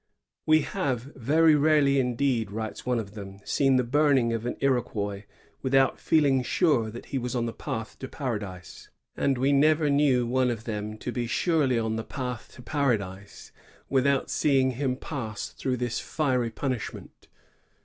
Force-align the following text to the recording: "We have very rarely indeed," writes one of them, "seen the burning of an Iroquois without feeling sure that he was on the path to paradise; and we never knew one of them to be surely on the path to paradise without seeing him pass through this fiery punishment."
"We 0.47 0.61
have 0.61 1.11
very 1.15 1.53
rarely 1.53 1.99
indeed," 1.99 2.49
writes 2.51 2.87
one 2.87 2.97
of 2.97 3.13
them, 3.13 3.37
"seen 3.45 3.75
the 3.75 3.83
burning 3.83 4.33
of 4.33 4.47
an 4.47 4.57
Iroquois 4.59 5.25
without 5.61 5.99
feeling 5.99 6.41
sure 6.41 6.89
that 6.89 7.05
he 7.13 7.19
was 7.19 7.35
on 7.35 7.45
the 7.45 7.53
path 7.53 7.99
to 7.99 8.07
paradise; 8.07 8.89
and 9.15 9.37
we 9.37 9.53
never 9.53 9.91
knew 9.91 10.25
one 10.25 10.49
of 10.49 10.63
them 10.63 10.97
to 10.97 11.11
be 11.11 11.27
surely 11.27 11.77
on 11.77 11.97
the 11.97 12.03
path 12.03 12.51
to 12.55 12.63
paradise 12.63 13.51
without 13.89 14.31
seeing 14.31 14.71
him 14.71 14.95
pass 14.95 15.49
through 15.49 15.77
this 15.77 15.99
fiery 15.99 16.49
punishment." 16.49 17.27